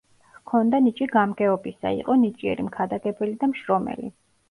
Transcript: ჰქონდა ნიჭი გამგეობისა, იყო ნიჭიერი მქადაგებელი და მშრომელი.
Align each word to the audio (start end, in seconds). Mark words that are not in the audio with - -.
ჰქონდა 0.37 0.79
ნიჭი 0.85 1.09
გამგეობისა, 1.17 1.93
იყო 2.01 2.17
ნიჭიერი 2.25 2.69
მქადაგებელი 2.73 3.41
და 3.45 3.55
მშრომელი. 3.57 4.15